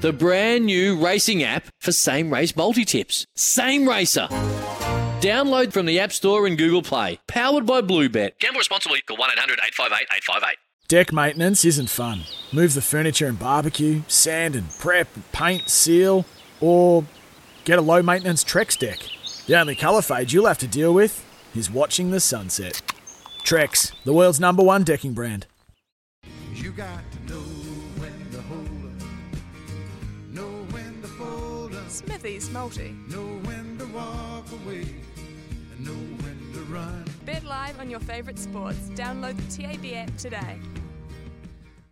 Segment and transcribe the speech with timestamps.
[0.00, 3.26] the brand new racing app for same race multi tips.
[3.34, 4.28] Same Racer.
[5.20, 7.18] Download from the App Store and Google Play.
[7.26, 8.38] Powered by Bluebet.
[8.38, 9.00] Gamble responsibly.
[9.00, 10.56] Call 1 800 858 858.
[10.88, 12.20] Deck maintenance isn't fun.
[12.52, 16.24] Move the furniture and barbecue, sand and prep, paint, seal,
[16.60, 17.04] or
[17.64, 19.00] get a low maintenance Trex deck.
[19.46, 21.24] The only colour fade you'll have to deal with
[21.56, 22.82] is watching the sunset.
[23.44, 25.46] Trex, the world's number one decking brand.
[26.54, 27.40] You got to know
[27.98, 28.95] when to hold up,
[30.36, 32.94] know when to fold up, Smithy's Multi.
[33.08, 34.82] know when to walk away,
[35.72, 37.04] and know when to run.
[37.24, 38.90] Bet live on your favourite sports.
[38.94, 40.58] Download the TAB app today.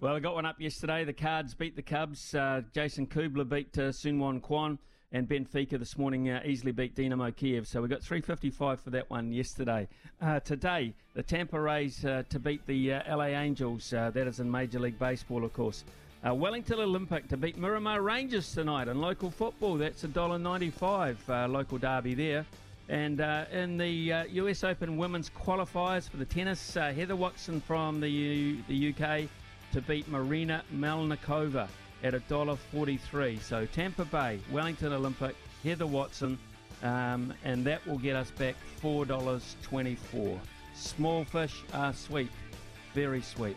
[0.00, 1.04] Well, I got one up yesterday.
[1.04, 2.34] The Cards beat the Cubs.
[2.34, 4.78] Uh, Jason Kubler beat uh, Soonwoo Kwon.
[5.14, 7.68] And Benfica this morning uh, easily beat Dinamo Kiev.
[7.68, 9.86] So we got 355 for that one yesterday.
[10.20, 13.92] Uh, today, the Tampa Rays uh, to beat the uh, LA Angels.
[13.92, 15.84] Uh, that is in Major League Baseball, of course.
[16.24, 19.76] Uh, Wellington Olympic to beat Miramar Rangers tonight in local football.
[19.76, 22.46] That's $1.95 uh, local derby there.
[22.88, 27.60] And uh, in the uh, US Open women's qualifiers for the tennis, uh, Heather Watson
[27.60, 29.28] from the, U- the UK
[29.72, 31.66] to beat Marina Melnikova
[32.04, 33.40] at $1.43.
[33.40, 35.34] So Tampa Bay, Wellington Olympic,
[35.64, 36.38] Heather Watson,
[36.84, 40.38] um, and that will get us back $4.24.
[40.74, 42.30] Small fish are sweet,
[42.94, 43.56] very sweet.